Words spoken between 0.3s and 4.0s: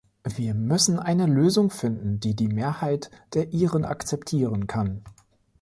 Wir müssen eine Lösung finden, die die Mehrheit der Iren